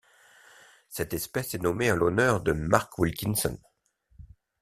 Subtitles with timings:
[0.89, 3.59] Cette espèce est nommée en l'honneur de Mark Wilkinson.